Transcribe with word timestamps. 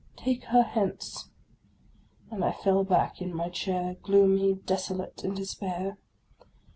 "Take 0.25 0.45
her 0.45 0.63
hence!" 0.63 1.29
and 2.31 2.43
I 2.43 2.53
fell 2.53 2.83
back 2.83 3.21
in 3.21 3.31
my 3.35 3.49
chair, 3.49 3.97
gloomy, 4.03 4.55
desolate, 4.55 5.23
in 5.23 5.35
despair 5.35 5.99